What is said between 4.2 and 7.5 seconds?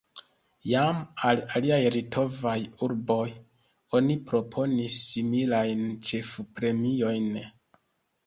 proponis similajn ĉefpremiojn.